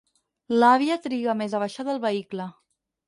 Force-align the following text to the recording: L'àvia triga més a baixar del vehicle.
L'àvia 0.61 0.97
triga 1.03 1.37
més 1.43 1.53
a 1.59 1.63
baixar 1.65 1.89
del 1.91 2.01
vehicle. 2.07 2.49